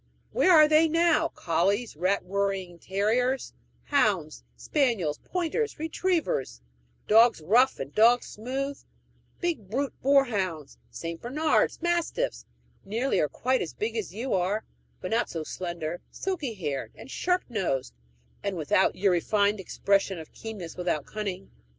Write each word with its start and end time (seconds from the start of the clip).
Where 0.31 0.51
are 0.51 0.67
they 0.67 0.87
now 0.87 1.27
collies, 1.27 1.95
rat 1.95 2.25
worrying 2.25 2.79
terriers, 2.79 3.53
hounds, 3.83 4.43
spaniels, 4.57 5.19
pointers, 5.19 5.77
retrievers 5.77 6.59
dogs 7.07 7.39
rough 7.39 7.79
and 7.79 7.93
dogs 7.93 8.25
smooth; 8.25 8.81
big 9.41 9.69
brute 9.69 9.93
boarhounds, 10.01 10.79
St. 10.89 11.21
Bernard's, 11.21 11.83
mastiffs, 11.83 12.47
nearly 12.83 13.19
or 13.19 13.29
quite 13.29 13.61
as 13.61 13.75
big 13.75 13.95
as 13.95 14.11
you 14.11 14.33
are, 14.33 14.63
but 15.01 15.11
not 15.11 15.29
so 15.29 15.43
slender, 15.43 16.01
silky 16.09 16.55
haired, 16.55 16.91
and 16.95 17.11
sharp 17.11 17.43
nosed, 17.47 17.93
and 18.41 18.57
without 18.57 18.95
your 18.95 19.11
refined 19.11 19.59
expression 19.59 20.17
of 20.17 20.33
keenness 20.33 20.75
without 20.75 21.05
cunning. 21.05 21.51